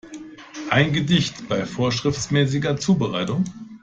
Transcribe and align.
Ein 0.71 0.93
Gedicht 0.93 1.47
bei 1.47 1.63
vorschriftsmäßiger 1.63 2.75
Zubereitung. 2.77 3.43